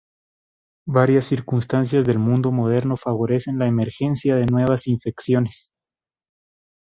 Varias 0.87 1.25
circunstancias 1.25 2.07
del 2.07 2.17
mundo 2.17 2.51
moderno 2.51 2.97
favorecen 2.97 3.59
la 3.59 3.67
emergencia 3.67 4.35
de 4.35 4.47
nuevas 4.47 4.87
infecciones. 4.87 5.73